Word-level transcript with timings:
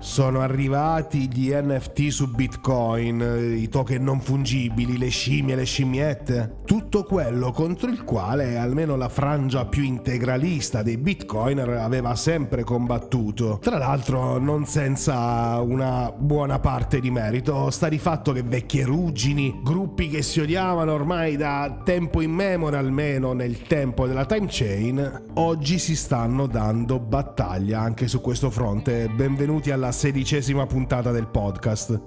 Sono 0.00 0.40
arrivati 0.40 1.28
gli 1.32 1.50
NFT 1.52 2.08
su 2.08 2.28
Bitcoin, 2.30 3.56
i 3.58 3.68
token 3.68 4.02
non 4.02 4.20
fungibili, 4.20 4.96
le 4.96 5.08
scimmie, 5.08 5.56
le 5.56 5.64
scimmiette, 5.64 6.58
tutto 6.64 7.02
quello 7.02 7.50
contro 7.50 7.90
il 7.90 8.04
quale 8.04 8.56
almeno 8.56 8.94
la 8.96 9.08
frangia 9.08 9.66
più 9.66 9.82
integralista 9.82 10.82
dei 10.82 10.98
Bitcoiner 10.98 11.68
aveva 11.70 12.14
sempre 12.14 12.62
combattuto. 12.62 13.58
Tra 13.60 13.78
l'altro 13.78 14.38
non 14.38 14.66
senza 14.66 15.60
una 15.60 16.12
buona 16.16 16.60
parte 16.60 17.00
di 17.00 17.10
merito, 17.10 17.70
sta 17.70 17.88
di 17.88 17.98
fatto 17.98 18.32
che 18.32 18.42
vecchie 18.42 18.84
ruggini, 18.84 19.60
gruppi 19.64 20.08
che 20.08 20.22
si 20.22 20.40
odiavano 20.40 20.92
ormai 20.92 21.36
da 21.36 21.80
tempo 21.84 22.20
immemore 22.20 22.76
almeno 22.76 23.32
nel 23.32 23.62
tempo 23.62 24.06
della 24.06 24.26
time 24.26 24.46
chain, 24.48 25.22
oggi 25.34 25.78
si 25.78 25.96
stanno 25.96 26.46
dando 26.46 27.00
battaglia 27.00 27.80
anche 27.80 28.06
su 28.06 28.20
questo 28.20 28.50
fronte. 28.50 29.08
Benvenuti 29.08 29.72
alla 29.72 29.87
sedicesima 29.92 30.66
puntata 30.66 31.10
del 31.10 31.28
podcast. 31.28 32.00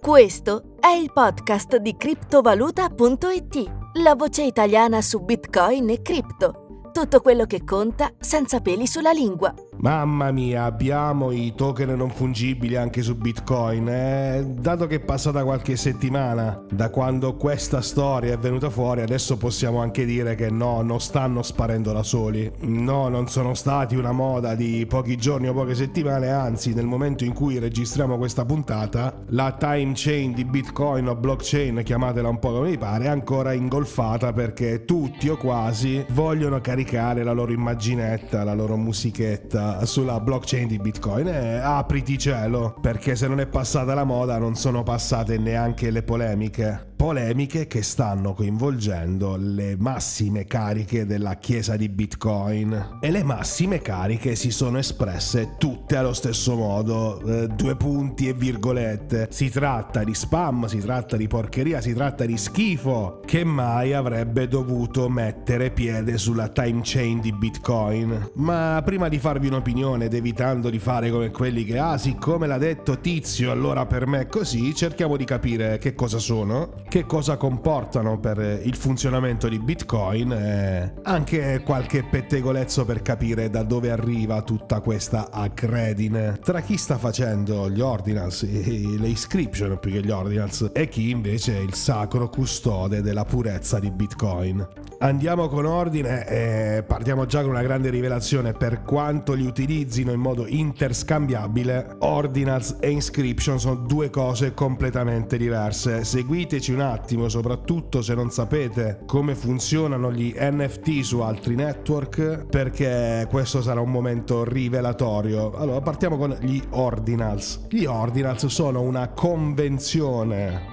Questo 0.00 0.76
è 0.80 0.88
il 0.88 1.10
podcast 1.12 1.76
di 1.76 1.96
criptovaluta.it, 1.96 3.72
la 3.94 4.14
voce 4.14 4.42
italiana 4.42 5.00
su 5.00 5.20
Bitcoin 5.20 5.88
e 5.88 6.02
cripto. 6.02 6.82
Tutto 6.92 7.20
quello 7.20 7.46
che 7.46 7.64
conta 7.64 8.12
senza 8.18 8.60
peli 8.60 8.86
sulla 8.86 9.12
lingua. 9.12 9.54
Mamma 9.78 10.30
mia, 10.30 10.64
abbiamo 10.64 11.30
i 11.30 11.52
token 11.54 11.90
non 11.90 12.10
fungibili 12.10 12.76
anche 12.76 13.02
su 13.02 13.16
Bitcoin. 13.16 13.88
Eh? 13.88 14.54
Dato 14.58 14.86
che 14.86 14.96
è 14.96 15.00
passata 15.00 15.44
qualche 15.44 15.76
settimana 15.76 16.64
da 16.70 16.88
quando 16.88 17.36
questa 17.36 17.82
storia 17.82 18.32
è 18.32 18.38
venuta 18.38 18.70
fuori, 18.70 19.02
adesso 19.02 19.36
possiamo 19.36 19.80
anche 19.80 20.06
dire 20.06 20.36
che 20.36 20.48
no, 20.48 20.80
non 20.80 21.00
stanno 21.00 21.42
sparendo 21.42 21.92
da 21.92 22.02
soli. 22.02 22.50
No, 22.60 23.08
non 23.08 23.28
sono 23.28 23.52
stati 23.54 23.94
una 23.96 24.12
moda 24.12 24.54
di 24.54 24.86
pochi 24.88 25.16
giorni 25.16 25.48
o 25.48 25.52
poche 25.52 25.74
settimane, 25.74 26.30
anzi, 26.30 26.72
nel 26.72 26.86
momento 26.86 27.24
in 27.24 27.34
cui 27.34 27.58
registriamo 27.58 28.16
questa 28.16 28.44
puntata, 28.44 29.22
la 29.28 29.52
time 29.58 29.92
chain 29.94 30.32
di 30.32 30.44
Bitcoin 30.44 31.08
o 31.08 31.14
blockchain, 31.14 31.82
chiamatela 31.84 32.28
un 32.28 32.38
po' 32.38 32.52
come 32.52 32.70
vi 32.70 32.78
pare, 32.78 33.04
è 33.04 33.08
ancora 33.08 33.52
ingolfata 33.52 34.32
perché 34.32 34.84
tutti 34.84 35.28
o 35.28 35.36
quasi 35.36 36.04
vogliono 36.10 36.60
caricare 36.60 37.22
la 37.22 37.32
loro 37.32 37.52
immaginetta, 37.52 38.44
la 38.44 38.54
loro 38.54 38.76
musichetta 38.76 39.63
sulla 39.84 40.20
blockchain 40.20 40.66
di 40.68 40.78
Bitcoin 40.78 41.28
e 41.28 41.56
apriti 41.56 42.18
cielo, 42.18 42.74
perché 42.80 43.16
se 43.16 43.28
non 43.28 43.40
è 43.40 43.46
passata 43.46 43.94
la 43.94 44.04
moda 44.04 44.38
non 44.38 44.54
sono 44.54 44.82
passate 44.82 45.38
neanche 45.38 45.90
le 45.90 46.02
polemiche 46.02 46.93
polemiche 47.04 47.66
che 47.66 47.82
stanno 47.82 48.32
coinvolgendo 48.32 49.36
le 49.36 49.76
massime 49.76 50.46
cariche 50.46 51.04
della 51.04 51.34
chiesa 51.34 51.76
di 51.76 51.90
Bitcoin 51.90 52.96
e 52.98 53.10
le 53.10 53.22
massime 53.22 53.82
cariche 53.82 54.34
si 54.36 54.50
sono 54.50 54.78
espresse 54.78 55.56
tutte 55.58 55.96
allo 55.96 56.14
stesso 56.14 56.56
modo, 56.56 57.20
eh, 57.20 57.48
due 57.48 57.76
punti 57.76 58.26
e 58.26 58.32
virgolette. 58.32 59.28
Si 59.30 59.50
tratta 59.50 60.02
di 60.02 60.14
spam, 60.14 60.64
si 60.64 60.78
tratta 60.78 61.18
di 61.18 61.26
porcheria, 61.26 61.82
si 61.82 61.92
tratta 61.92 62.24
di 62.24 62.38
schifo 62.38 63.20
che 63.26 63.44
mai 63.44 63.92
avrebbe 63.92 64.48
dovuto 64.48 65.10
mettere 65.10 65.72
piede 65.72 66.16
sulla 66.16 66.48
time 66.48 66.80
chain 66.82 67.20
di 67.20 67.32
Bitcoin. 67.32 68.30
Ma 68.36 68.80
prima 68.82 69.08
di 69.08 69.18
farvi 69.18 69.48
un'opinione 69.48 70.06
ed 70.06 70.14
evitando 70.14 70.70
di 70.70 70.78
fare 70.78 71.10
come 71.10 71.30
quelli 71.30 71.64
che 71.64 71.76
ah 71.76 71.98
siccome 71.98 72.46
l'ha 72.46 72.56
detto 72.56 72.98
Tizio 72.98 73.50
allora 73.50 73.84
per 73.84 74.06
me 74.06 74.20
è 74.20 74.26
così, 74.26 74.74
cerchiamo 74.74 75.18
di 75.18 75.26
capire 75.26 75.76
che 75.76 75.94
cosa 75.94 76.16
sono 76.16 76.82
che 76.94 77.06
cosa 77.06 77.36
comportano 77.36 78.20
per 78.20 78.60
il 78.62 78.76
funzionamento 78.76 79.48
di 79.48 79.58
Bitcoin 79.58 80.30
e 80.30 80.92
anche 81.02 81.60
qualche 81.64 82.04
pettegolezzo 82.04 82.84
per 82.84 83.02
capire 83.02 83.50
da 83.50 83.64
dove 83.64 83.90
arriva 83.90 84.42
tutta 84.42 84.78
questa 84.78 85.28
accredine 85.32 86.38
tra 86.40 86.60
chi 86.60 86.76
sta 86.76 86.96
facendo 86.96 87.68
gli 87.68 87.80
ordinals, 87.80 88.44
le 88.44 89.08
inscription 89.08 89.76
più 89.80 89.90
che 89.90 90.04
gli 90.04 90.10
ordinals 90.12 90.70
e 90.72 90.88
chi 90.88 91.10
invece 91.10 91.56
è 91.56 91.60
il 91.60 91.74
sacro 91.74 92.28
custode 92.28 93.02
della 93.02 93.24
purezza 93.24 93.80
di 93.80 93.90
Bitcoin. 93.90 94.64
Andiamo 94.98 95.48
con 95.48 95.66
ordine 95.66 96.26
e 96.28 96.84
partiamo 96.86 97.26
già 97.26 97.40
con 97.40 97.50
una 97.50 97.62
grande 97.62 97.90
rivelazione 97.90 98.52
per 98.52 98.82
quanto 98.82 99.32
li 99.32 99.44
utilizzino 99.44 100.12
in 100.12 100.20
modo 100.20 100.46
interscambiabile, 100.46 101.96
ordinals 101.98 102.76
e 102.78 102.90
inscription 102.90 103.58
sono 103.58 103.74
due 103.74 104.08
cose 104.08 104.54
completamente 104.54 105.36
diverse. 105.36 106.04
Seguiteci 106.04 106.72
un 106.74 106.80
attimo, 106.80 107.28
soprattutto 107.28 108.02
se 108.02 108.14
non 108.14 108.30
sapete 108.30 109.02
come 109.06 109.34
funzionano 109.34 110.12
gli 110.12 110.34
NFT 110.36 111.00
su 111.00 111.20
altri 111.20 111.54
network, 111.54 112.46
perché 112.46 113.26
questo 113.30 113.62
sarà 113.62 113.80
un 113.80 113.90
momento 113.90 114.44
rivelatorio. 114.44 115.52
Allora, 115.52 115.80
partiamo 115.80 116.16
con 116.16 116.36
gli 116.40 116.62
ordinals. 116.70 117.66
Gli 117.68 117.84
ordinals 117.84 118.46
sono 118.46 118.82
una 118.82 119.08
convenzione 119.08 120.72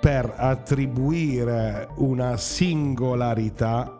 per 0.00 0.32
attribuire 0.36 1.88
una 1.96 2.36
singolarità 2.36 3.98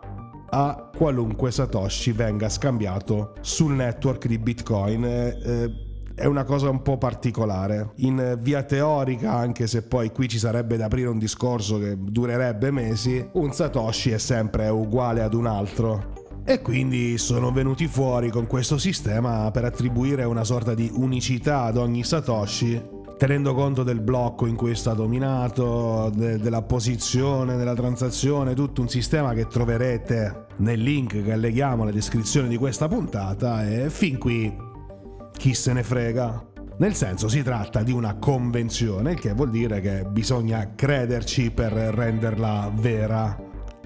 a 0.51 0.89
qualunque 0.95 1.51
Satoshi 1.51 2.11
venga 2.11 2.49
scambiato 2.49 3.33
sul 3.41 3.73
network 3.73 4.27
di 4.27 4.37
Bitcoin. 4.37 5.03
Eh, 5.03 5.88
è 6.19 6.25
una 6.25 6.43
cosa 6.43 6.69
un 6.69 6.81
po' 6.81 6.97
particolare. 6.97 7.91
In 7.97 8.37
via 8.41 8.63
teorica, 8.63 9.31
anche 9.31 9.67
se 9.67 9.83
poi 9.83 10.11
qui 10.11 10.27
ci 10.27 10.37
sarebbe 10.37 10.75
da 10.75 10.85
aprire 10.85 11.07
un 11.07 11.17
discorso 11.17 11.79
che 11.79 11.95
durerebbe 11.97 12.71
mesi, 12.71 13.25
un 13.33 13.53
Satoshi 13.53 14.11
è 14.11 14.17
sempre 14.17 14.67
uguale 14.67 15.21
ad 15.21 15.33
un 15.33 15.45
altro. 15.45 16.17
E 16.43 16.61
quindi 16.61 17.17
sono 17.17 17.51
venuti 17.51 17.87
fuori 17.87 18.29
con 18.29 18.47
questo 18.47 18.77
sistema 18.77 19.49
per 19.51 19.63
attribuire 19.63 20.25
una 20.25 20.43
sorta 20.43 20.73
di 20.73 20.91
unicità 20.93 21.63
ad 21.63 21.77
ogni 21.77 22.03
Satoshi 22.03 22.97
tenendo 23.17 23.53
conto 23.53 23.83
del 23.83 23.99
blocco 23.99 24.45
in 24.45 24.55
cui 24.55 24.71
è 24.71 24.75
stato 24.75 25.05
minato, 25.05 26.09
de- 26.15 26.37
della 26.37 26.61
posizione 26.61 27.57
della 27.57 27.73
transazione, 27.73 28.53
tutto 28.53 28.81
un 28.81 28.87
sistema 28.87 29.33
che 29.33 29.45
troverete 29.47 30.45
nel 30.57 30.81
link 30.81 31.21
che 31.21 31.31
alleghiamo 31.33 31.83
alla 31.83 31.91
descrizione 31.91 32.47
di 32.47 32.55
questa 32.55 32.87
puntata 32.87 33.69
e 33.69 33.89
fin 33.89 34.17
qui 34.17 34.67
chi 35.39 35.53
se 35.53 35.71
ne 35.71 35.83
frega. 35.83 36.47
Nel 36.79 36.93
senso 36.93 37.29
si 37.29 37.41
tratta 37.43 37.81
di 37.81 37.93
una 37.93 38.15
convenzione, 38.15 39.13
il 39.13 39.19
che 39.21 39.31
vuol 39.31 39.49
dire 39.49 39.79
che 39.79 40.03
bisogna 40.03 40.73
crederci 40.75 41.49
per 41.51 41.71
renderla 41.71 42.69
vera. 42.75 43.37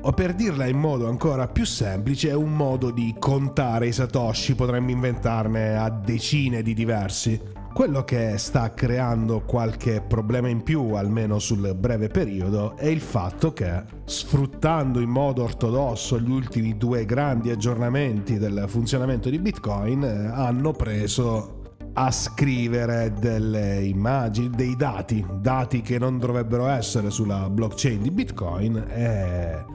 O 0.02 0.12
per 0.14 0.34
dirla 0.34 0.66
in 0.66 0.80
modo 0.80 1.08
ancora 1.08 1.48
più 1.48 1.64
semplice, 1.64 2.30
è 2.30 2.34
un 2.34 2.56
modo 2.56 2.90
di 2.90 3.16
contare 3.20 3.86
i 3.86 3.92
satoshi, 3.92 4.56
potremmo 4.56 4.90
inventarne 4.90 5.78
a 5.78 5.92
decine 5.92 6.64
di 6.64 6.74
diversi. 6.74 7.40
Quello 7.74 8.04
che 8.04 8.38
sta 8.38 8.72
creando 8.72 9.42
qualche 9.42 10.00
problema 10.00 10.48
in 10.48 10.62
più, 10.62 10.92
almeno 10.92 11.40
sul 11.40 11.74
breve 11.74 12.08
periodo, 12.08 12.78
è 12.78 12.86
il 12.86 13.02
fatto 13.02 13.52
che, 13.52 13.82
sfruttando 14.06 15.00
in 15.00 15.10
modo 15.10 15.42
ortodosso 15.42 16.20
gli 16.20 16.30
ultimi 16.30 16.78
due 16.78 17.04
grandi 17.04 17.50
aggiornamenti 17.50 18.38
del 18.38 18.66
funzionamento 18.68 19.32
di 19.32 19.40
Bitcoin, 19.40 20.04
hanno 20.04 20.72
preso 20.72 21.62
a 21.94 22.12
scrivere 22.12 23.12
delle 23.20 23.84
immagini, 23.84 24.52
dei 24.52 24.76
dati, 24.76 25.26
dati 25.42 25.82
che 25.82 25.98
non 25.98 26.20
dovrebbero 26.20 26.68
essere 26.68 27.10
sulla 27.10 27.50
blockchain 27.50 28.04
di 28.04 28.12
Bitcoin 28.12 28.78
e 28.88 29.66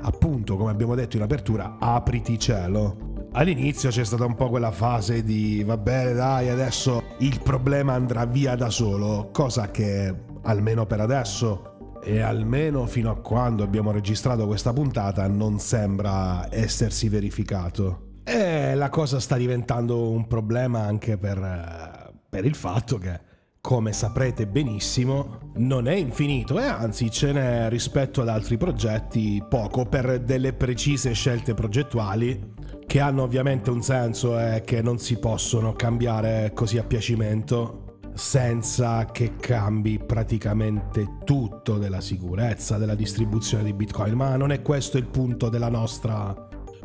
appunto, 0.00 0.56
come 0.56 0.70
abbiamo 0.70 0.94
detto 0.94 1.16
in 1.16 1.22
apertura, 1.22 1.76
apriti 1.80 2.38
cielo. 2.38 3.10
All'inizio 3.34 3.88
c'è 3.88 4.04
stata 4.04 4.26
un 4.26 4.34
po' 4.34 4.50
quella 4.50 4.70
fase 4.70 5.24
di 5.24 5.64
va 5.64 5.78
bene 5.78 6.12
dai 6.12 6.50
adesso 6.50 7.02
il 7.20 7.40
problema 7.42 7.94
andrà 7.94 8.26
via 8.26 8.56
da 8.56 8.68
solo, 8.68 9.30
cosa 9.32 9.70
che 9.70 10.14
almeno 10.42 10.84
per 10.84 11.00
adesso 11.00 12.00
e 12.04 12.20
almeno 12.20 12.84
fino 12.86 13.10
a 13.10 13.16
quando 13.16 13.62
abbiamo 13.62 13.90
registrato 13.90 14.46
questa 14.46 14.74
puntata 14.74 15.26
non 15.28 15.58
sembra 15.60 16.46
essersi 16.50 17.08
verificato. 17.08 18.10
E 18.22 18.74
la 18.74 18.90
cosa 18.90 19.18
sta 19.18 19.38
diventando 19.38 20.10
un 20.10 20.26
problema 20.26 20.80
anche 20.80 21.16
per, 21.16 22.12
per 22.28 22.44
il 22.44 22.54
fatto 22.54 22.98
che 22.98 23.30
come 23.62 23.92
saprete 23.92 24.46
benissimo, 24.46 25.52
non 25.54 25.86
è 25.86 25.94
infinito 25.94 26.58
e 26.58 26.64
anzi 26.64 27.10
ce 27.10 27.32
n'è 27.32 27.68
rispetto 27.70 28.20
ad 28.20 28.28
altri 28.28 28.58
progetti 28.58 29.42
poco 29.48 29.86
per 29.86 30.20
delle 30.20 30.52
precise 30.52 31.12
scelte 31.12 31.54
progettuali 31.54 32.50
che 32.92 33.00
hanno 33.00 33.22
ovviamente 33.22 33.70
un 33.70 33.80
senso 33.80 34.38
e 34.38 34.60
che 34.66 34.82
non 34.82 34.98
si 34.98 35.18
possono 35.18 35.72
cambiare 35.72 36.50
così 36.52 36.76
a 36.76 36.84
piacimento 36.84 38.00
senza 38.12 39.06
che 39.06 39.36
cambi 39.36 39.98
praticamente 39.98 41.16
tutto 41.24 41.78
della 41.78 42.02
sicurezza 42.02 42.76
della 42.76 42.94
distribuzione 42.94 43.64
di 43.64 43.72
Bitcoin, 43.72 44.12
ma 44.12 44.36
non 44.36 44.52
è 44.52 44.60
questo 44.60 44.98
il 44.98 45.06
punto 45.06 45.48
della 45.48 45.70
nostra 45.70 46.36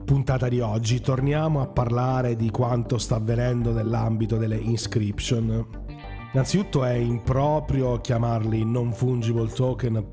puntata 0.05 0.47
di 0.47 0.61
oggi. 0.61 1.01
Torniamo 1.01 1.59
a 1.59 1.67
parlare 1.67 2.37
di 2.37 2.51
quanto 2.51 2.97
sta 2.97 3.15
avvenendo 3.15 3.73
nell'ambito 3.73 4.37
delle 4.37 4.55
inscription 4.55 5.67
Innanzitutto 6.31 6.85
è 6.85 6.93
improprio 6.93 7.99
chiamarli 7.99 8.63
non 8.63 8.93
fungible 8.93 9.51
token 9.51 10.07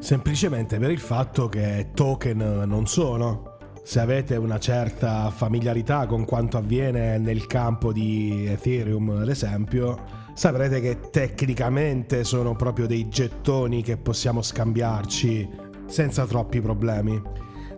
semplicemente 0.00 0.76
per 0.80 0.90
il 0.90 0.98
fatto 0.98 1.48
che 1.48 1.90
token 1.94 2.64
non 2.66 2.88
sono. 2.88 3.55
Se 3.86 4.00
avete 4.00 4.34
una 4.34 4.58
certa 4.58 5.30
familiarità 5.30 6.06
con 6.06 6.24
quanto 6.24 6.56
avviene 6.56 7.18
nel 7.18 7.46
campo 7.46 7.92
di 7.92 8.44
Ethereum, 8.48 9.10
ad 9.10 9.28
esempio, 9.28 9.96
saprete 10.34 10.80
che 10.80 10.98
tecnicamente 11.12 12.24
sono 12.24 12.56
proprio 12.56 12.88
dei 12.88 13.08
gettoni 13.08 13.84
che 13.84 13.96
possiamo 13.96 14.42
scambiarci 14.42 15.48
senza 15.86 16.26
troppi 16.26 16.60
problemi. 16.60 17.22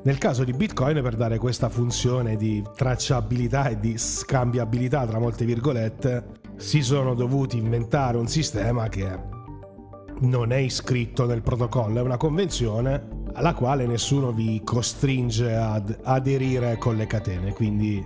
Nel 0.04 0.16
caso 0.16 0.44
di 0.44 0.54
Bitcoin, 0.54 1.02
per 1.02 1.14
dare 1.14 1.36
questa 1.36 1.68
funzione 1.68 2.38
di 2.38 2.64
tracciabilità 2.74 3.68
e 3.68 3.78
di 3.78 3.98
scambiabilità, 3.98 5.06
tra 5.06 5.18
molte 5.18 5.44
virgolette, 5.44 6.24
si 6.56 6.80
sono 6.80 7.12
dovuti 7.12 7.58
inventare 7.58 8.16
un 8.16 8.28
sistema 8.28 8.88
che 8.88 9.14
non 10.20 10.52
è 10.52 10.56
iscritto 10.56 11.26
nel 11.26 11.42
protocollo, 11.42 11.98
è 11.98 12.02
una 12.02 12.16
convenzione 12.16 13.17
alla 13.32 13.54
quale 13.54 13.86
nessuno 13.86 14.32
vi 14.32 14.60
costringe 14.64 15.54
ad 15.54 15.98
aderire 16.02 16.76
con 16.78 16.96
le 16.96 17.06
catene. 17.06 17.52
Quindi 17.52 18.04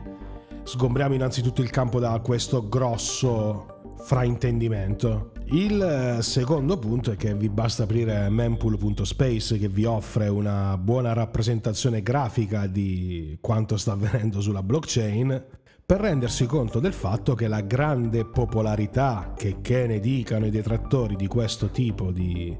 sgombriamo 0.64 1.14
innanzitutto 1.14 1.62
il 1.62 1.70
campo 1.70 1.98
da 1.98 2.18
questo 2.20 2.68
grosso 2.68 3.94
fraintendimento. 4.02 5.32
Il 5.46 5.80
eh, 5.82 6.22
secondo 6.22 6.78
punto 6.78 7.12
è 7.12 7.16
che 7.16 7.34
vi 7.34 7.48
basta 7.48 7.84
aprire 7.84 8.28
mempool.space 8.28 9.58
che 9.58 9.68
vi 9.68 9.84
offre 9.84 10.28
una 10.28 10.76
buona 10.78 11.12
rappresentazione 11.12 12.02
grafica 12.02 12.66
di 12.66 13.38
quanto 13.40 13.76
sta 13.76 13.92
avvenendo 13.92 14.40
sulla 14.40 14.62
blockchain 14.62 15.44
per 15.84 16.00
rendersi 16.00 16.46
conto 16.46 16.80
del 16.80 16.92
fatto 16.92 17.34
che 17.34 17.48
la 17.48 17.60
grande 17.60 18.24
popolarità 18.24 19.34
che, 19.36 19.56
che 19.60 19.86
ne 19.86 20.00
dicano 20.00 20.46
i 20.46 20.50
detrattori 20.50 21.16
di 21.16 21.26
questo 21.26 21.68
tipo 21.68 22.10
di 22.10 22.56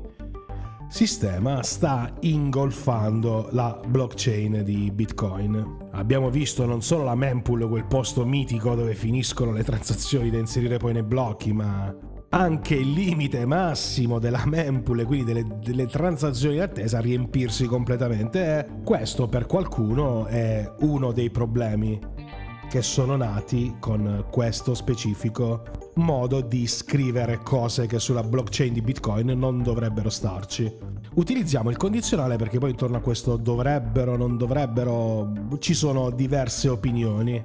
sistema 0.92 1.62
sta 1.62 2.12
ingolfando 2.20 3.48
la 3.52 3.80
blockchain 3.84 4.62
di 4.62 4.90
Bitcoin. 4.92 5.88
Abbiamo 5.92 6.28
visto 6.28 6.66
non 6.66 6.82
solo 6.82 7.04
la 7.04 7.14
mempool, 7.14 7.66
quel 7.66 7.86
posto 7.86 8.26
mitico 8.26 8.74
dove 8.74 8.94
finiscono 8.94 9.52
le 9.52 9.64
transazioni 9.64 10.28
da 10.28 10.36
inserire 10.36 10.76
poi 10.76 10.92
nei 10.92 11.02
blocchi, 11.02 11.54
ma 11.54 11.96
anche 12.28 12.74
il 12.74 12.90
limite 12.90 13.46
massimo 13.46 14.18
della 14.18 14.42
mempool, 14.44 15.06
quindi 15.06 15.32
delle, 15.32 15.46
delle 15.64 15.86
transazioni 15.86 16.56
di 16.56 16.60
attesa, 16.60 17.00
riempirsi 17.00 17.64
completamente. 17.64 18.80
questo 18.84 19.28
per 19.28 19.46
qualcuno 19.46 20.26
è 20.26 20.70
uno 20.80 21.10
dei 21.12 21.30
problemi 21.30 21.98
che 22.72 22.80
sono 22.80 23.16
nati 23.16 23.76
con 23.78 24.24
questo 24.30 24.72
specifico 24.72 25.62
modo 25.96 26.40
di 26.40 26.66
scrivere 26.66 27.36
cose 27.42 27.86
che 27.86 27.98
sulla 27.98 28.22
blockchain 28.22 28.72
di 28.72 28.80
Bitcoin 28.80 29.26
non 29.38 29.62
dovrebbero 29.62 30.08
starci. 30.08 30.72
Utilizziamo 31.16 31.68
il 31.68 31.76
condizionale 31.76 32.36
perché 32.36 32.58
poi 32.58 32.70
intorno 32.70 32.96
a 32.96 33.00
questo 33.00 33.36
dovrebbero, 33.36 34.16
non 34.16 34.38
dovrebbero, 34.38 35.30
ci 35.58 35.74
sono 35.74 36.08
diverse 36.08 36.70
opinioni. 36.70 37.44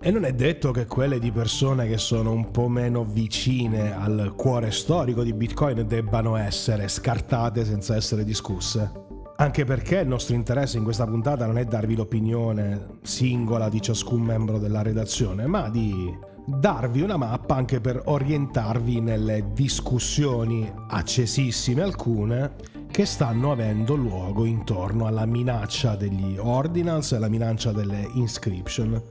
E 0.00 0.10
non 0.10 0.24
è 0.24 0.32
detto 0.32 0.70
che 0.70 0.86
quelle 0.86 1.18
di 1.18 1.30
persone 1.30 1.86
che 1.86 1.98
sono 1.98 2.32
un 2.32 2.50
po' 2.50 2.68
meno 2.68 3.04
vicine 3.04 3.94
al 3.94 4.32
cuore 4.34 4.70
storico 4.70 5.22
di 5.22 5.34
Bitcoin 5.34 5.86
debbano 5.86 6.36
essere 6.36 6.88
scartate 6.88 7.66
senza 7.66 7.96
essere 7.96 8.24
discusse. 8.24 9.03
Anche 9.36 9.64
perché 9.64 9.98
il 9.98 10.06
nostro 10.06 10.36
interesse 10.36 10.78
in 10.78 10.84
questa 10.84 11.06
puntata 11.06 11.44
non 11.46 11.58
è 11.58 11.64
darvi 11.64 11.96
l'opinione 11.96 12.98
singola 13.02 13.68
di 13.68 13.82
ciascun 13.82 14.22
membro 14.22 14.58
della 14.58 14.80
redazione, 14.80 15.46
ma 15.46 15.68
di 15.68 16.16
darvi 16.46 17.00
una 17.00 17.16
mappa 17.16 17.56
anche 17.56 17.80
per 17.80 18.02
orientarvi 18.04 19.00
nelle 19.00 19.50
discussioni 19.52 20.70
accesissime 20.88 21.82
alcune 21.82 22.54
che 22.90 23.06
stanno 23.06 23.50
avendo 23.50 23.96
luogo 23.96 24.44
intorno 24.44 25.06
alla 25.06 25.26
minaccia 25.26 25.96
degli 25.96 26.36
ordinals 26.38 27.10
e 27.10 27.16
alla 27.16 27.28
minaccia 27.28 27.72
delle 27.72 28.08
inscription 28.14 29.02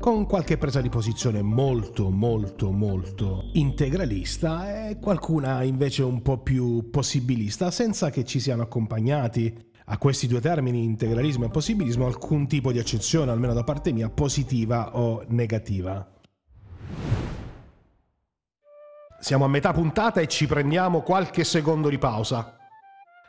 con 0.00 0.26
qualche 0.26 0.58
presa 0.58 0.80
di 0.80 0.88
posizione 0.88 1.42
molto 1.42 2.08
molto 2.10 2.70
molto 2.70 3.50
integralista 3.54 4.88
e 4.88 4.98
qualcuna 4.98 5.62
invece 5.64 6.02
un 6.02 6.22
po' 6.22 6.38
più 6.38 6.88
possibilista 6.88 7.70
senza 7.70 8.10
che 8.10 8.24
ci 8.24 8.38
siano 8.38 8.62
accompagnati 8.62 9.66
a 9.90 9.98
questi 9.98 10.26
due 10.26 10.40
termini, 10.40 10.84
integralismo 10.84 11.46
e 11.46 11.48
possibilismo, 11.48 12.06
alcun 12.06 12.46
tipo 12.46 12.72
di 12.72 12.78
accezione, 12.78 13.30
almeno 13.30 13.54
da 13.54 13.64
parte 13.64 13.92
mia, 13.92 14.10
positiva 14.10 14.96
o 14.96 15.24
negativa. 15.28 16.06
Siamo 19.20 19.44
a 19.44 19.48
metà 19.48 19.72
puntata 19.72 20.20
e 20.20 20.28
ci 20.28 20.46
prendiamo 20.46 21.00
qualche 21.00 21.42
secondo 21.42 21.88
di 21.88 21.98
pausa. 21.98 22.56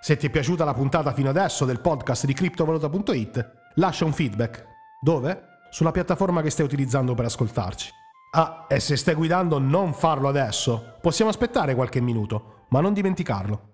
Se 0.02 0.18
ti 0.18 0.28
è 0.28 0.30
piaciuta 0.30 0.64
la 0.64 0.74
puntata 0.74 1.14
fino 1.14 1.30
adesso 1.30 1.66
del 1.66 1.80
podcast 1.80 2.26
di 2.26 2.34
criptovaluta.it, 2.34 3.52
lascia 3.76 4.06
un 4.06 4.14
feedback. 4.14 4.66
Dove? 5.02 5.44
Sulla 5.72 5.92
piattaforma 5.92 6.42
che 6.42 6.50
stai 6.50 6.66
utilizzando 6.66 7.16
per 7.16 7.26
ascoltarci. 7.26 7.90
Ah, 8.32 8.66
e 8.68 8.80
se 8.80 8.96
stai 8.96 9.16
guidando 9.16 9.60
non 9.60 9.94
farlo 9.94 10.28
adesso. 10.28 10.98
Possiamo 11.02 11.32
aspettare 11.32 11.74
qualche 11.74 12.02
minuto, 12.02 12.66
ma 12.70 12.82
non 12.82 12.94
dimenticarlo. 12.94 13.69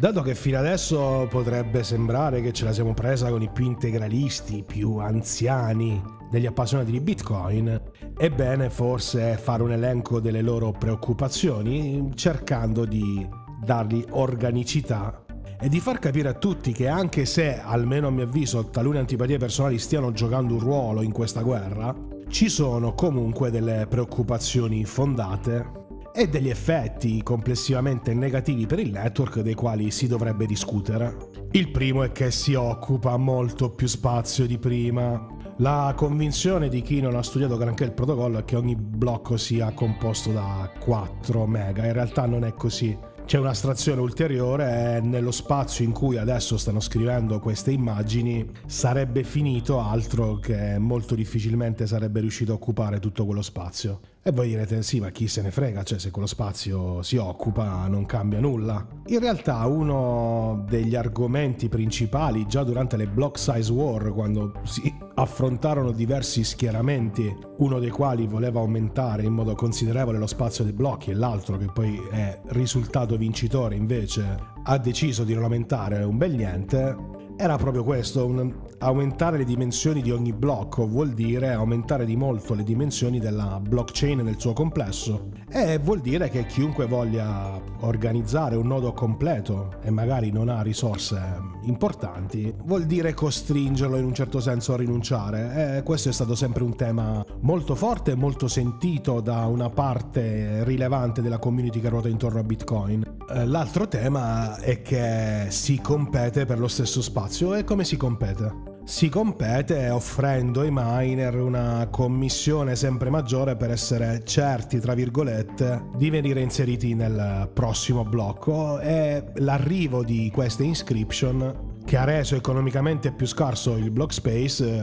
Dato 0.00 0.22
che 0.22 0.34
fino 0.34 0.56
adesso 0.56 1.26
potrebbe 1.28 1.82
sembrare 1.82 2.40
che 2.40 2.54
ce 2.54 2.64
la 2.64 2.72
siamo 2.72 2.94
presa 2.94 3.28
con 3.28 3.42
i 3.42 3.50
più 3.52 3.66
integralisti, 3.66 4.64
più 4.66 4.96
anziani 4.96 6.02
degli 6.30 6.46
appassionati 6.46 6.90
di 6.90 7.00
Bitcoin, 7.00 7.78
è 8.16 8.30
bene 8.30 8.70
forse 8.70 9.36
fare 9.36 9.62
un 9.62 9.72
elenco 9.72 10.18
delle 10.18 10.40
loro 10.40 10.70
preoccupazioni 10.70 12.12
cercando 12.14 12.86
di 12.86 13.28
dargli 13.62 14.02
organicità 14.12 15.22
e 15.60 15.68
di 15.68 15.80
far 15.80 15.98
capire 15.98 16.30
a 16.30 16.34
tutti 16.34 16.72
che 16.72 16.88
anche 16.88 17.26
se, 17.26 17.60
almeno 17.60 18.06
a 18.06 18.10
mio 18.10 18.24
avviso, 18.24 18.70
talune 18.70 19.00
antipatie 19.00 19.36
personali 19.36 19.78
stiano 19.78 20.12
giocando 20.12 20.54
un 20.54 20.60
ruolo 20.60 21.02
in 21.02 21.12
questa 21.12 21.42
guerra, 21.42 21.94
ci 22.28 22.48
sono 22.48 22.94
comunque 22.94 23.50
delle 23.50 23.86
preoccupazioni 23.86 24.82
fondate 24.86 25.79
e 26.12 26.28
degli 26.28 26.48
effetti 26.48 27.22
complessivamente 27.22 28.14
negativi 28.14 28.66
per 28.66 28.78
il 28.78 28.90
network 28.90 29.40
dei 29.40 29.54
quali 29.54 29.90
si 29.90 30.06
dovrebbe 30.06 30.46
discutere. 30.46 31.16
Il 31.52 31.70
primo 31.70 32.02
è 32.02 32.12
che 32.12 32.30
si 32.30 32.54
occupa 32.54 33.16
molto 33.16 33.70
più 33.70 33.86
spazio 33.86 34.46
di 34.46 34.58
prima. 34.58 35.26
La 35.58 35.92
convinzione 35.96 36.68
di 36.68 36.80
chi 36.80 37.00
non 37.00 37.16
ha 37.16 37.22
studiato 37.22 37.56
granché 37.56 37.84
il 37.84 37.92
protocollo 37.92 38.38
è 38.38 38.44
che 38.44 38.56
ogni 38.56 38.76
blocco 38.76 39.36
sia 39.36 39.72
composto 39.72 40.32
da 40.32 40.70
4 40.78 41.46
mega, 41.46 41.84
in 41.84 41.92
realtà 41.92 42.26
non 42.26 42.44
è 42.44 42.54
così. 42.54 42.96
C'è 43.30 43.38
un'astrazione 43.38 44.00
ulteriore 44.00 44.96
e 44.96 45.00
nello 45.00 45.30
spazio 45.30 45.84
in 45.84 45.92
cui 45.92 46.16
adesso 46.16 46.56
stanno 46.56 46.80
scrivendo 46.80 47.38
queste 47.38 47.70
immagini 47.70 48.44
sarebbe 48.66 49.22
finito 49.22 49.78
altro 49.80 50.40
che 50.40 50.78
molto 50.78 51.14
difficilmente 51.14 51.86
sarebbe 51.86 52.18
riuscito 52.18 52.50
a 52.50 52.56
occupare 52.56 52.98
tutto 52.98 53.26
quello 53.26 53.42
spazio. 53.42 54.00
E 54.22 54.32
voi 54.32 54.48
direte 54.48 54.82
sì, 54.82 55.00
ma 55.00 55.08
chi 55.08 55.28
se 55.28 55.40
ne 55.40 55.50
frega, 55.50 55.82
cioè 55.82 55.98
se 55.98 56.10
quello 56.10 56.26
spazio 56.26 57.00
si 57.02 57.16
occupa 57.16 57.86
non 57.86 58.04
cambia 58.04 58.38
nulla. 58.38 58.86
In 59.06 59.18
realtà 59.18 59.64
uno 59.64 60.66
degli 60.68 60.94
argomenti 60.94 61.70
principali 61.70 62.46
già 62.46 62.62
durante 62.62 62.98
le 62.98 63.06
block 63.06 63.38
size 63.38 63.72
war, 63.72 64.12
quando 64.12 64.52
si 64.64 64.94
affrontarono 65.14 65.90
diversi 65.92 66.44
schieramenti, 66.44 67.34
uno 67.56 67.78
dei 67.78 67.88
quali 67.88 68.26
voleva 68.26 68.60
aumentare 68.60 69.22
in 69.22 69.32
modo 69.32 69.54
considerevole 69.54 70.18
lo 70.18 70.26
spazio 70.26 70.64
dei 70.64 70.74
blocchi 70.74 71.12
e 71.12 71.14
l'altro 71.14 71.56
che 71.56 71.70
poi 71.72 71.98
è 72.10 72.38
risultato 72.48 73.16
vincitore 73.16 73.74
invece 73.74 74.38
ha 74.62 74.76
deciso 74.76 75.24
di 75.24 75.32
non 75.32 75.44
aumentare 75.44 76.04
un 76.04 76.18
bel 76.18 76.34
niente, 76.34 76.94
era 77.40 77.56
proprio 77.56 77.84
questo, 77.84 78.26
un, 78.26 78.52
aumentare 78.80 79.38
le 79.38 79.44
dimensioni 79.44 80.02
di 80.02 80.10
ogni 80.10 80.34
blocco 80.34 80.86
vuol 80.86 81.14
dire 81.14 81.52
aumentare 81.52 82.04
di 82.04 82.14
molto 82.14 82.52
le 82.52 82.62
dimensioni 82.62 83.18
della 83.18 83.58
blockchain 83.66 84.18
nel 84.18 84.38
suo 84.38 84.52
complesso 84.52 85.30
e 85.48 85.78
vuol 85.78 86.00
dire 86.00 86.28
che 86.28 86.44
chiunque 86.44 86.84
voglia 86.86 87.58
organizzare 87.80 88.56
un 88.56 88.66
nodo 88.66 88.92
completo 88.92 89.76
e 89.80 89.88
magari 89.88 90.30
non 90.30 90.50
ha 90.50 90.60
risorse 90.60 91.18
importanti, 91.62 92.54
vuol 92.64 92.84
dire 92.84 93.14
costringerlo 93.14 93.96
in 93.96 94.04
un 94.04 94.14
certo 94.14 94.38
senso 94.38 94.74
a 94.74 94.76
rinunciare 94.76 95.78
e 95.78 95.82
questo 95.82 96.10
è 96.10 96.12
stato 96.12 96.34
sempre 96.34 96.62
un 96.62 96.76
tema 96.76 97.24
molto 97.40 97.74
forte 97.74 98.10
e 98.10 98.16
molto 98.16 98.48
sentito 98.48 99.20
da 99.22 99.46
una 99.46 99.70
parte 99.70 100.62
rilevante 100.64 101.22
della 101.22 101.38
community 101.38 101.80
che 101.80 101.88
ruota 101.88 102.08
intorno 102.08 102.40
a 102.40 102.44
Bitcoin. 102.44 103.18
Eh, 103.32 103.46
l'altro 103.46 103.86
tema 103.86 104.56
è 104.56 104.82
che 104.82 105.46
si 105.50 105.80
compete 105.80 106.46
per 106.46 106.58
lo 106.58 106.66
stesso 106.66 107.00
spazio 107.00 107.54
e 107.54 107.62
come 107.62 107.84
si 107.84 107.96
compete? 107.96 108.68
Si 108.84 109.08
compete 109.08 109.88
offrendo 109.88 110.62
ai 110.62 110.70
miner 110.72 111.36
una 111.36 111.86
commissione 111.92 112.74
sempre 112.74 113.08
maggiore 113.08 113.54
per 113.54 113.70
essere 113.70 114.24
certi, 114.24 114.80
tra 114.80 114.94
virgolette, 114.94 115.90
di 115.96 116.10
venire 116.10 116.40
inseriti 116.40 116.94
nel 116.94 117.48
prossimo 117.52 118.04
blocco 118.04 118.80
e 118.80 119.22
l'arrivo 119.36 120.02
di 120.02 120.28
queste 120.34 120.64
inscription 120.64 121.68
che 121.84 121.96
ha 121.96 122.04
reso 122.04 122.34
economicamente 122.34 123.12
più 123.12 123.26
scarso 123.26 123.76
il 123.76 123.90
block 123.90 124.12
space 124.12 124.64
eh, 124.64 124.82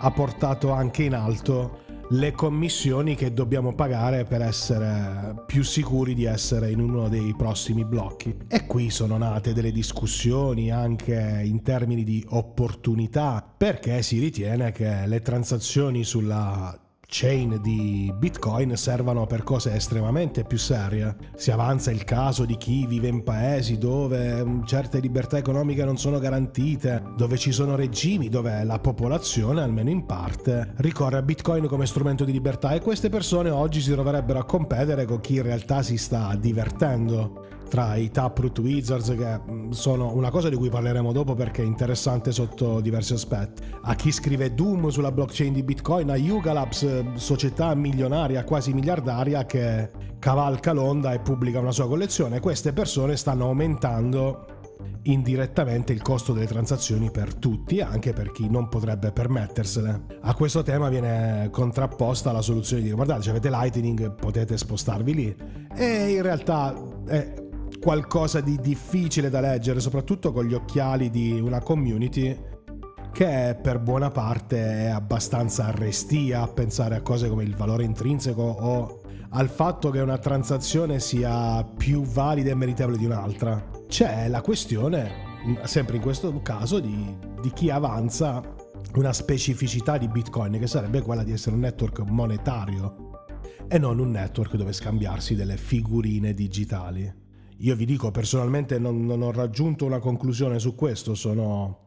ha 0.00 0.10
portato 0.10 0.72
anche 0.72 1.04
in 1.04 1.14
alto 1.14 1.86
le 2.10 2.32
commissioni 2.32 3.14
che 3.14 3.32
dobbiamo 3.32 3.74
pagare 3.74 4.24
per 4.24 4.40
essere 4.40 5.42
più 5.46 5.62
sicuri 5.62 6.14
di 6.14 6.24
essere 6.24 6.70
in 6.70 6.80
uno 6.80 7.08
dei 7.08 7.34
prossimi 7.36 7.84
blocchi. 7.84 8.34
E 8.48 8.66
qui 8.66 8.90
sono 8.90 9.18
nate 9.18 9.52
delle 9.52 9.72
discussioni 9.72 10.70
anche 10.70 11.42
in 11.44 11.62
termini 11.62 12.04
di 12.04 12.24
opportunità, 12.30 13.44
perché 13.56 14.02
si 14.02 14.18
ritiene 14.18 14.72
che 14.72 15.06
le 15.06 15.20
transazioni 15.20 16.04
sulla 16.04 16.87
chain 17.10 17.58
di 17.62 18.12
Bitcoin 18.14 18.76
servano 18.76 19.26
per 19.26 19.42
cose 19.42 19.74
estremamente 19.74 20.44
più 20.44 20.58
serie. 20.58 21.16
Si 21.36 21.50
avanza 21.50 21.90
il 21.90 22.04
caso 22.04 22.44
di 22.44 22.58
chi 22.58 22.86
vive 22.86 23.08
in 23.08 23.24
paesi 23.24 23.78
dove 23.78 24.44
mm, 24.44 24.64
certe 24.64 25.00
libertà 25.00 25.38
economiche 25.38 25.84
non 25.84 25.96
sono 25.96 26.18
garantite, 26.18 27.02
dove 27.16 27.38
ci 27.38 27.50
sono 27.50 27.76
regimi 27.76 28.28
dove 28.28 28.62
la 28.62 28.78
popolazione, 28.78 29.62
almeno 29.62 29.88
in 29.88 30.04
parte, 30.04 30.74
ricorre 30.76 31.16
a 31.16 31.22
Bitcoin 31.22 31.66
come 31.66 31.86
strumento 31.86 32.24
di 32.24 32.32
libertà 32.32 32.72
e 32.72 32.82
queste 32.82 33.08
persone 33.08 33.48
oggi 33.48 33.80
si 33.80 33.90
troverebbero 33.90 34.38
a 34.38 34.44
competere 34.44 35.06
con 35.06 35.20
chi 35.20 35.36
in 35.36 35.42
realtà 35.42 35.82
si 35.82 35.96
sta 35.96 36.36
divertendo 36.38 37.56
tra 37.68 37.94
i 37.94 38.10
Taproot 38.10 38.58
Wizards 38.58 39.14
che 39.16 39.40
mm, 39.50 39.70
sono 39.70 40.12
una 40.14 40.30
cosa 40.30 40.48
di 40.48 40.56
cui 40.56 40.68
parleremo 40.68 41.12
dopo 41.12 41.34
perché 41.34 41.62
è 41.62 41.64
interessante 41.64 42.32
sotto 42.32 42.80
diversi 42.80 43.12
aspetti. 43.12 43.62
A 43.82 43.94
chi 43.94 44.10
scrive 44.10 44.54
Doom 44.54 44.88
sulla 44.88 45.12
blockchain 45.12 45.52
di 45.52 45.62
Bitcoin, 45.62 46.10
a 46.10 46.16
Yuga 46.16 46.52
Labs, 46.52 47.14
società 47.14 47.74
milionaria 47.74 48.44
quasi 48.44 48.72
miliardaria 48.72 49.46
che 49.46 49.90
cavalca 50.18 50.72
l'onda 50.72 51.12
e 51.12 51.20
pubblica 51.20 51.60
una 51.60 51.72
sua 51.72 51.86
collezione. 51.86 52.40
Queste 52.40 52.72
persone 52.72 53.16
stanno 53.16 53.46
aumentando 53.46 54.46
indirettamente 55.02 55.92
il 55.92 56.02
costo 56.02 56.32
delle 56.32 56.46
transazioni 56.46 57.10
per 57.10 57.34
tutti, 57.34 57.80
anche 57.80 58.12
per 58.12 58.30
chi 58.32 58.48
non 58.48 58.68
potrebbe 58.68 59.12
permettersele. 59.12 60.18
A 60.20 60.34
questo 60.34 60.62
tema 60.62 60.88
viene 60.88 61.48
contrapposta 61.50 62.32
la 62.32 62.42
soluzione 62.42 62.82
di 62.82 62.90
guardate, 62.90 63.22
se 63.22 63.30
avete 63.30 63.50
Lightning, 63.50 64.14
potete 64.14 64.56
spostarvi 64.56 65.14
lì. 65.14 65.36
E 65.74 66.10
in 66.10 66.22
realtà 66.22 66.74
è 67.06 67.46
qualcosa 67.80 68.40
di 68.40 68.56
difficile 68.56 69.30
da 69.30 69.40
leggere, 69.40 69.80
soprattutto 69.80 70.32
con 70.32 70.44
gli 70.44 70.54
occhiali 70.54 71.10
di 71.10 71.38
una 71.40 71.60
community 71.60 72.36
che 73.12 73.58
per 73.60 73.80
buona 73.80 74.10
parte 74.10 74.58
è 74.58 74.86
abbastanza 74.86 75.66
arrestia 75.66 76.42
a 76.42 76.48
pensare 76.48 76.96
a 76.96 77.02
cose 77.02 77.28
come 77.28 77.44
il 77.44 77.56
valore 77.56 77.84
intrinseco 77.84 78.42
o 78.42 79.00
al 79.30 79.48
fatto 79.48 79.90
che 79.90 80.00
una 80.00 80.18
transazione 80.18 81.00
sia 81.00 81.64
più 81.64 82.02
valida 82.02 82.50
e 82.50 82.54
meritevole 82.54 82.96
di 82.96 83.04
un'altra. 83.04 83.70
C'è 83.88 84.28
la 84.28 84.40
questione, 84.40 85.10
sempre 85.64 85.96
in 85.96 86.02
questo 86.02 86.40
caso, 86.42 86.78
di, 86.78 87.16
di 87.40 87.50
chi 87.52 87.70
avanza 87.70 88.42
una 88.94 89.12
specificità 89.12 89.98
di 89.98 90.08
Bitcoin 90.08 90.58
che 90.58 90.66
sarebbe 90.66 91.02
quella 91.02 91.24
di 91.24 91.32
essere 91.32 91.56
un 91.56 91.62
network 91.62 92.00
monetario 92.00 93.08
e 93.68 93.78
non 93.78 93.98
un 93.98 94.10
network 94.10 94.56
dove 94.56 94.72
scambiarsi 94.72 95.34
delle 95.34 95.56
figurine 95.56 96.32
digitali. 96.32 97.26
Io 97.62 97.74
vi 97.74 97.86
dico 97.86 98.12
personalmente 98.12 98.78
non, 98.78 99.04
non 99.04 99.20
ho 99.20 99.32
raggiunto 99.32 99.84
una 99.84 99.98
conclusione 99.98 100.60
su 100.60 100.76
questo, 100.76 101.16
sono 101.16 101.86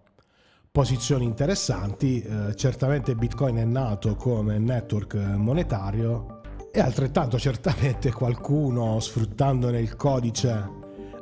posizioni 0.70 1.24
interessanti, 1.24 2.22
eh, 2.22 2.56
certamente 2.56 3.16
Bitcoin 3.16 3.56
è 3.56 3.64
nato 3.64 4.16
come 4.16 4.58
network 4.58 5.16
monetario 5.16 6.42
e 6.74 6.80
altrettanto 6.82 7.40
certamente 7.40 8.12
qualcuno 8.12 9.00
sfruttandone 9.00 9.80
il 9.80 9.96
codice 9.96 10.80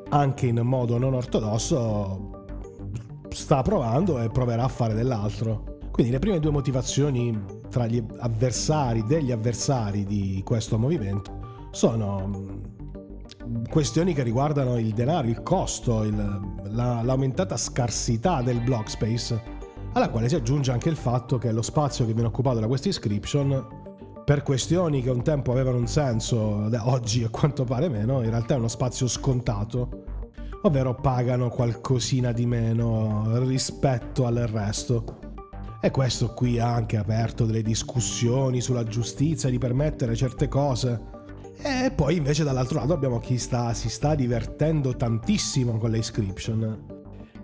anche 0.10 0.48
in 0.48 0.60
modo 0.62 0.98
non 0.98 1.14
ortodosso 1.14 2.46
sta 3.30 3.62
provando 3.62 4.20
e 4.20 4.30
proverà 4.30 4.64
a 4.64 4.68
fare 4.68 4.96
dell'altro. 4.96 5.78
Quindi 5.92 6.12
le 6.12 6.20
prime 6.20 6.40
due 6.40 6.52
motivazioni 6.52 7.40
tra 7.70 7.86
gli 7.86 8.04
avversari, 8.18 9.04
degli 9.04 9.32
avversari 9.32 10.06
di 10.06 10.42
questo 10.44 10.80
movimento 10.80 11.68
sono 11.72 12.78
questioni 13.70 14.14
che 14.14 14.24
riguardano 14.24 14.78
il 14.78 14.94
denaro, 14.94 15.28
il 15.28 15.42
costo, 15.42 16.04
il, 16.04 16.16
la, 16.72 17.02
l'aumentata 17.04 17.58
scarsità 17.58 18.42
del 18.42 18.60
block 18.62 18.90
space, 18.90 19.42
alla 19.94 20.10
quale 20.10 20.30
si 20.30 20.36
aggiunge 20.36 20.72
anche 20.72 20.90
il 20.90 20.96
fatto 20.96 21.38
che 21.38 21.52
lo 21.52 21.62
spazio 21.62 22.06
che 22.06 22.14
viene 22.14 22.28
occupato 22.28 22.60
da 22.60 22.68
questa 22.68 22.88
inscription, 22.88 23.78
per 24.24 24.44
questioni 24.44 25.02
che 25.02 25.10
un 25.10 25.24
tempo 25.24 25.52
avevano 25.52 25.78
un 25.78 25.88
senso, 25.88 26.70
oggi 26.84 27.24
a 27.24 27.30
quanto 27.30 27.64
pare 27.64 27.90
meno, 27.90 28.22
in 28.22 28.30
realtà 28.30 28.54
è 28.54 28.58
uno 28.58 28.68
spazio 28.68 29.08
scontato, 29.08 30.04
ovvero 30.62 30.94
pagano 30.94 31.50
qualcosina 31.50 32.32
di 32.32 32.46
meno 32.46 33.40
rispetto 33.46 34.26
al 34.26 34.36
resto. 34.36 35.18
E 35.82 35.92
questo 35.92 36.34
qui 36.34 36.60
ha 36.60 36.72
anche 36.72 36.98
aperto 36.98 37.46
delle 37.46 37.62
discussioni 37.62 38.62
sulla 38.62 38.84
giustizia 38.84 39.50
di 39.50 39.58
permettere 39.58 40.16
certe 40.16 40.48
cose 40.48 41.18
e 41.62 41.92
poi 41.92 42.16
invece 42.16 42.44
dall'altro 42.44 42.80
lato 42.80 42.94
abbiamo 42.94 43.20
chi 43.20 43.38
sta, 43.38 43.74
si 43.74 43.90
sta 43.90 44.16
divertendo 44.16 44.96
tantissimo 44.96 45.78
con 45.78 45.92
le 45.92 45.98
inscription. 45.98 46.98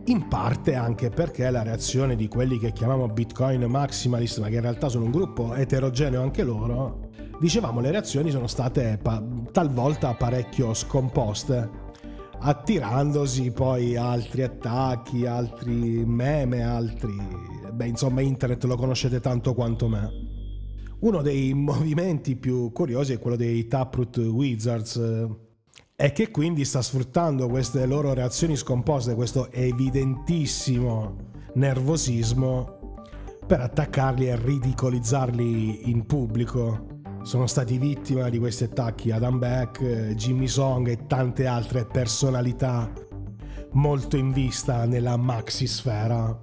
In 0.06 0.28
parte 0.28 0.76
anche 0.76 1.10
perché 1.10 1.50
la 1.50 1.64
reazione 1.64 2.16
di 2.16 2.28
quelli 2.28 2.58
che 2.58 2.72
chiamiamo 2.72 3.08
Bitcoin 3.08 3.64
maximalist, 3.64 4.40
ma 4.40 4.48
che 4.48 4.56
in 4.56 4.62
realtà 4.62 4.88
sono 4.88 5.06
un 5.06 5.12
gruppo 5.12 5.54
eterogeneo 5.56 6.22
anche 6.22 6.44
loro, 6.44 7.10
dicevamo 7.40 7.82
le 7.82 7.92
reazioni 7.92 8.32
sono 8.32 8.48
state 8.48 9.00
pa- 9.02 9.24
talvolta 9.52 10.14
parecchio 10.14 10.74
scomposte, 10.74 11.70
attirandosi 12.40 13.52
poi 13.52 13.96
altri 13.98 14.44
attacchi, 14.44 15.26
altri 15.26 16.06
meme, 16.06 16.64
altri... 16.64 17.14
Beh, 17.74 17.88
insomma, 17.88 18.22
internet 18.22 18.64
lo 18.66 18.78
conoscete 18.78 19.20
tanto 19.20 19.54
quanto 19.54 19.88
me. 19.90 20.25
Uno 21.00 21.22
dei 21.22 21.54
movimenti 21.56 22.36
più 22.36 22.72
curiosi 22.72 23.14
è 23.14 23.20
quello 23.20 23.36
dei 23.36 23.68
Taproot 23.68 24.18
Wizards 24.18 24.96
eh, 24.96 25.28
e 25.96 26.12
che 26.12 26.32
quindi 26.32 26.66
sta 26.66 26.82
sfruttando 26.82 27.48
queste 27.48 27.86
loro 27.86 28.14
reazioni 28.14 28.56
scomposte, 28.56 29.16
questo 29.16 29.52
evidentissimo 29.52 31.34
nervosismo 31.54 33.00
per 33.46 33.62
attaccarli 33.62 34.28
e 34.28 34.36
ridicolizzarli 34.36 35.90
in 35.90 36.06
pubblico. 36.06 36.94
Sono 37.24 37.48
stati 37.48 37.78
vittima 37.78 38.30
di 38.30 38.38
questi 38.38 38.66
attacchi 38.66 39.12
Adam 39.12 39.40
Beck, 39.40 40.14
Jimmy 40.16 40.48
Song 40.48 40.88
e 40.88 41.08
tante 41.08 41.48
altre 41.48 41.86
personalità 41.86 42.92
molto 43.72 44.16
in 44.16 44.32
vista 44.32 44.86
nella 44.86 45.18
maxi 45.18 45.68
sfera 45.68 46.40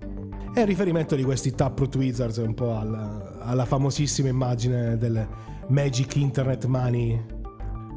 e 0.54 0.60
il 0.60 0.66
riferimento 0.66 1.16
di 1.16 1.24
questi 1.24 1.54
Taproot 1.54 1.96
Wizards 1.96 2.38
è 2.38 2.42
un 2.42 2.52
po' 2.52 2.76
alla, 2.76 3.38
alla 3.40 3.64
famosissima 3.64 4.28
immagine 4.28 4.98
del 4.98 5.26
Magic 5.68 6.16
Internet 6.16 6.66
Money, 6.66 7.18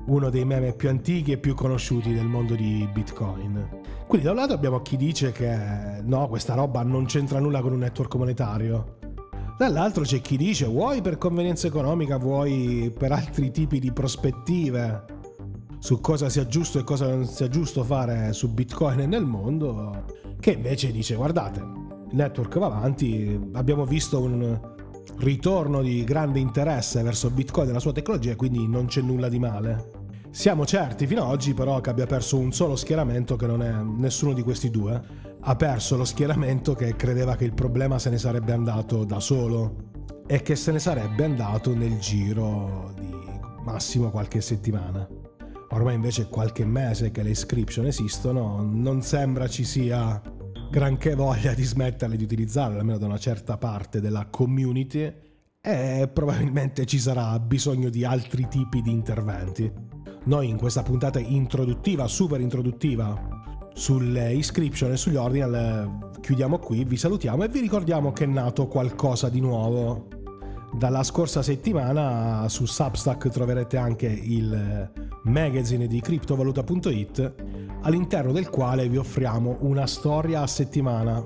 uno 0.06 0.30
dei 0.30 0.46
meme 0.46 0.72
più 0.72 0.88
antichi 0.88 1.34
e 1.34 1.38
più 1.38 1.54
conosciuti 1.54 2.14
del 2.14 2.26
mondo 2.26 2.56
di 2.56 2.88
Bitcoin. 2.94 3.84
Quindi 4.08 4.26
da 4.26 4.32
un 4.32 4.38
lato 4.38 4.54
abbiamo 4.54 4.82
chi 4.82 4.96
dice 4.96 5.34
che 5.34 5.58
no, 6.02 6.30
questa 6.30 6.54
roba 6.54 6.82
non 6.84 7.06
c'entra 7.06 7.40
nulla 7.40 7.60
con 7.60 7.74
un 7.74 7.80
network 7.80 8.16
monetario. 8.16 9.00
Dall'altro 9.58 10.04
c'è 10.04 10.22
chi 10.22 10.38
dice 10.38 10.66
vuoi 10.66 11.02
per 11.02 11.18
convenienza 11.18 11.68
economica, 11.68 12.18
vuoi 12.18 12.94
per 12.98 13.12
altri 13.12 13.52
tipi 13.52 13.80
di 13.80 13.92
prospettive 13.92 15.04
su 15.80 16.00
cosa 16.00 16.30
sia 16.30 16.48
giusto 16.48 16.80
e 16.80 16.84
cosa 16.84 17.08
non 17.08 17.26
sia 17.26 17.50
giusto 17.50 17.84
fare 17.84 18.32
su 18.32 18.54
Bitcoin 18.54 19.02
e 19.02 19.06
nel 19.06 19.26
mondo, 19.26 20.06
che 20.40 20.52
invece 20.52 20.92
dice 20.92 21.16
guardate, 21.16 21.84
network 22.16 22.58
va 22.58 22.68
avanti, 22.68 23.40
abbiamo 23.54 23.86
visto 23.86 24.22
un 24.22 24.60
ritorno 25.18 25.82
di 25.82 26.04
grande 26.04 26.40
interesse 26.40 27.04
verso 27.04 27.30
Bitcoin 27.30 27.70
e 27.70 27.74
la 27.74 27.80
sua 27.80 27.92
tecnologia, 27.92 28.36
quindi 28.36 28.68
non 28.68 28.88
c'è 28.88 29.02
nulla 29.02 29.30
di 29.30 29.40
male. 29.40 29.92
Siamo 30.32 30.66
certi 30.66 31.08
fino 31.08 31.24
ad 31.24 31.30
oggi 31.30 31.54
però 31.54 31.80
che 31.80 31.90
abbia 31.90 32.06
perso 32.06 32.38
un 32.38 32.52
solo 32.52 32.76
schieramento 32.76 33.36
che 33.36 33.48
non 33.48 33.62
è 33.62 33.72
nessuno 33.72 34.34
di 34.34 34.42
questi 34.42 34.70
due. 34.70 35.02
Ha 35.40 35.56
perso 35.56 35.96
lo 35.96 36.04
schieramento 36.04 36.74
che 36.74 36.96
credeva 36.96 37.36
che 37.36 37.46
il 37.46 37.54
problema 37.54 38.00
se 38.00 38.10
ne 38.10 38.18
sarebbe 38.18 38.52
andato 38.52 39.04
da 39.04 39.20
solo 39.20 39.76
e 40.28 40.42
che 40.42 40.56
se 40.56 40.72
ne 40.72 40.80
sarebbe 40.80 41.24
andato 41.24 41.74
nel 41.74 42.00
giro 42.00 42.92
di 43.00 43.14
massimo 43.64 44.10
qualche 44.10 44.42
settimana. 44.42 45.08
Ormai 45.70 45.96
invece 45.96 46.28
qualche 46.28 46.66
mese 46.66 47.12
che 47.12 47.24
le 47.24 47.30
iscription 47.30 47.86
esistono, 47.86 48.62
non 48.62 49.02
sembra 49.02 49.48
ci 49.48 49.64
sia 49.64 50.22
granché 50.70 51.16
voglia 51.16 51.54
di 51.54 51.64
smetterle 51.64 52.18
di 52.18 52.24
utilizzarle, 52.24 52.80
almeno 52.80 52.98
da 52.98 53.06
una 53.06 53.18
certa 53.18 53.58
parte 53.58 54.02
della 54.02 54.28
community, 54.30 55.12
e 55.62 56.10
probabilmente 56.12 56.86
ci 56.86 57.00
sarà 57.00 57.40
bisogno 57.40 57.90
di 57.90 58.06
altri 58.06 58.48
tipi 58.48 58.82
di 58.82 58.92
interventi. 58.92 59.72
Noi 60.26 60.50
in 60.50 60.58
questa 60.58 60.84
puntata 60.84 61.20
introduttiva, 61.20 62.08
super 62.08 62.40
introduttiva, 62.42 63.44
sulle 63.74 64.34
iscription 64.34 64.92
e 64.92 64.98
sugli 64.98 65.18
ordinal 65.18 66.14
chiudiamo 66.22 66.60
qui, 66.60 66.86
vi 66.86 66.98
salutiamo 66.98 67.44
e 67.44 67.50
vi 67.50 67.60
ricordiamo 67.60 68.12
che 68.12 68.24
è 68.24 68.28
nato 68.28 68.68
qualcosa 68.68 69.30
di 69.30 69.42
nuovo. 69.42 70.08
Dalla 70.74 71.04
scorsa 71.04 71.42
settimana 71.42 72.48
su 72.50 72.66
Substack 72.66 73.30
troverete 73.30 73.78
anche 73.78 74.08
il 74.08 74.92
magazine 75.24 75.88
di 75.88 76.00
criptovaluta.it 76.02 77.34
all'interno 77.86 78.32
del 78.32 78.50
quale 78.50 78.90
vi 78.90 78.98
offriamo 78.98 79.58
una 79.62 79.86
storia 79.88 80.42
a 80.42 80.48
settimana, 80.48 81.24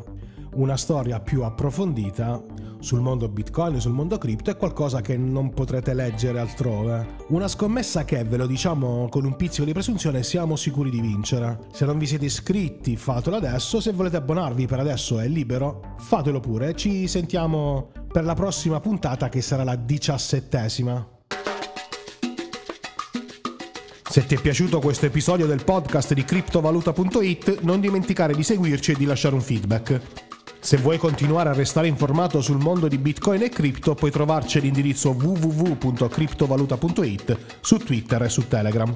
una 0.56 0.78
storia 0.78 1.20
più 1.20 1.44
approfondita 1.44 2.42
sul 2.80 3.02
mondo 3.02 3.28
Bitcoin, 3.28 3.80
sul 3.80 3.92
mondo 3.92 4.18
cripto 4.18 4.52
è 4.52 4.58
qualcosa 4.58 5.02
che 5.02 5.18
non 5.18 5.54
potrete 5.54 5.94
leggere 5.94 6.40
altrove. 6.40 7.18
Una 7.30 7.48
scommessa 7.48 8.06
che, 8.06 8.24
ve 8.24 8.38
lo 8.38 8.48
diciamo 8.48 9.08
con 9.10 9.26
un 9.26 9.36
pizzico 9.36 9.66
di 9.66 9.74
presunzione, 9.74 10.24
siamo 10.24 10.56
sicuri 10.56 10.90
di 10.90 11.02
vincere. 11.02 11.60
Se 11.72 11.86
non 11.86 11.98
vi 11.98 12.06
siete 12.06 12.26
iscritti, 12.26 12.96
fatelo 12.96 13.36
adesso, 13.36 13.82
se 13.82 13.92
volete 13.92 14.18
abbonarvi 14.18 14.66
per 14.66 14.80
adesso 14.80 15.20
è 15.20 15.28
libero, 15.28 15.96
fatelo 15.98 16.40
pure. 16.40 16.74
Ci 16.74 17.08
sentiamo 17.08 17.92
per 18.12 18.24
la 18.24 18.34
prossima 18.34 18.80
puntata 18.80 19.28
che 19.30 19.42
sarà 19.42 19.64
la 19.64 19.76
diciassettesima. 19.76 21.19
Se 24.20 24.26
ti 24.26 24.36
è 24.36 24.42
piaciuto 24.42 24.82
questo 24.82 25.06
episodio 25.06 25.46
del 25.46 25.64
podcast 25.64 26.14
di 26.14 26.26
criptovaluta.it 26.26 27.62
non 27.62 27.80
dimenticare 27.80 28.36
di 28.36 28.44
seguirci 28.44 28.92
e 28.92 28.96
di 28.96 29.06
lasciare 29.06 29.34
un 29.34 29.40
feedback. 29.40 30.02
Se 30.60 30.76
vuoi 30.76 30.98
continuare 30.98 31.48
a 31.48 31.54
restare 31.54 31.88
informato 31.88 32.42
sul 32.42 32.58
mondo 32.58 32.90
di 32.90 32.98
Bitcoin 32.98 33.44
e 33.44 33.50
cripto 33.50 33.96
puoi 33.96 34.12
trovarci 34.12 34.58
all'indirizzo 34.58 35.12
www.criptovaluta.it 35.12 37.38
su 37.62 37.78
Twitter 37.78 38.24
e 38.24 38.30
su 38.30 38.46
Telegram. 38.46 38.94